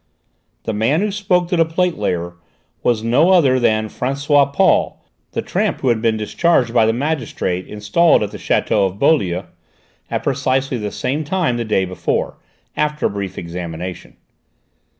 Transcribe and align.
The 0.63 0.73
man 0.73 1.01
who 1.01 1.11
spoke 1.11 1.47
to 1.49 1.55
the 1.55 1.63
plate 1.63 1.95
layer 1.95 2.33
was 2.81 3.03
no 3.03 3.29
other 3.29 3.59
than 3.59 3.85
François 3.87 4.51
Paul, 4.51 5.05
the 5.33 5.43
tramp 5.43 5.81
who 5.81 5.89
had 5.89 6.01
been 6.01 6.17
discharged 6.17 6.73
by 6.73 6.87
the 6.87 6.91
magistrate 6.91 7.67
installed 7.67 8.23
at 8.23 8.31
the 8.31 8.39
château 8.39 8.87
of 8.87 8.97
Beaulieu, 8.97 9.43
at 10.09 10.23
precisely 10.23 10.77
the 10.79 10.89
same 10.89 11.23
time 11.23 11.57
the 11.57 11.65
day 11.65 11.85
before, 11.85 12.39
after 12.75 13.05
a 13.05 13.09
brief 13.11 13.37
examination. 13.37 14.17